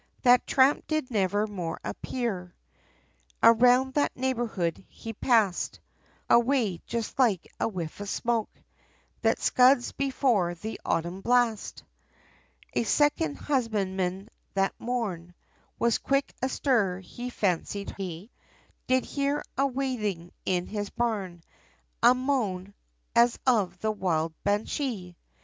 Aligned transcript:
That 0.23 0.47
tramp 0.47 0.87
did 0.87 1.11
never 1.11 1.45
more 1.45 1.79
appear 1.83 2.55
Around 3.43 3.93
that 3.93 4.15
neighbourhood, 4.17 4.83
he 4.89 5.13
passed 5.13 5.79
Away, 6.27 6.81
just 6.87 7.19
like 7.19 7.47
a 7.59 7.67
whiff 7.67 7.99
of 7.99 8.09
smoke, 8.09 8.49
That 9.21 9.37
scuds 9.39 9.91
before 9.91 10.55
the 10.55 10.81
autumn 10.83 11.21
blast! 11.21 11.83
A 12.73 12.81
second 12.81 13.35
husbandman 13.35 14.29
that 14.55 14.73
morn, 14.79 15.35
Was 15.77 15.99
quick 15.99 16.33
astir, 16.41 16.99
he 17.01 17.29
fancied 17.29 17.93
he 17.95 18.31
Did 18.87 19.05
hear, 19.05 19.43
a 19.55 19.67
wailing 19.67 20.31
in 20.47 20.65
his 20.65 20.89
barn, 20.89 21.43
A 22.01 22.15
moan, 22.15 22.73
as 23.15 23.37
of 23.45 23.77
the 23.81 23.91
wild 23.91 24.33
banshee! 24.43 25.15